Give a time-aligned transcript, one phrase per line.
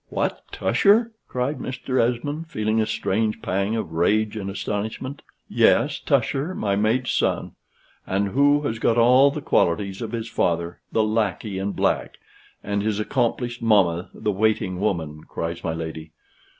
[0.09, 2.01] "What, Tusher!" cried Mr.
[2.01, 5.21] Esmond, feeling a strange pang of rage and astonishment.
[5.47, 7.51] "Yes Tusher, my maid's son;
[8.07, 12.17] and who has got all the qualities of his father the lackey in black,
[12.63, 16.13] and his accomplished mamma the waiting woman," cries my lady.